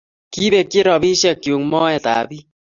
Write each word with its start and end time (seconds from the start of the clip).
Kipekchi 0.33 0.79
ropishek 0.87 1.37
chu 1.43 1.53
moet 1.71 2.05
ab 2.15 2.25
bik 2.29 2.45